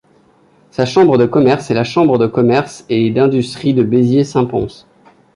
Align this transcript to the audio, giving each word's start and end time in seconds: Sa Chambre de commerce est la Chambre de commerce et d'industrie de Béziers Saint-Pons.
Sa 0.71 0.87
Chambre 0.87 1.19
de 1.19 1.27
commerce 1.27 1.69
est 1.69 1.75
la 1.75 1.83
Chambre 1.83 2.17
de 2.17 2.25
commerce 2.25 2.85
et 2.89 3.11
d'industrie 3.11 3.75
de 3.75 3.83
Béziers 3.83 4.23
Saint-Pons. 4.23 4.87